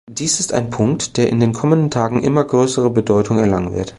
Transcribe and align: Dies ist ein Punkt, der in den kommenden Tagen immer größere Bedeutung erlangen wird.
Dies 0.09 0.39
ist 0.39 0.51
ein 0.51 0.71
Punkt, 0.71 1.15
der 1.17 1.29
in 1.29 1.39
den 1.39 1.53
kommenden 1.53 1.91
Tagen 1.91 2.23
immer 2.23 2.43
größere 2.43 2.89
Bedeutung 2.89 3.37
erlangen 3.37 3.75
wird. 3.75 3.89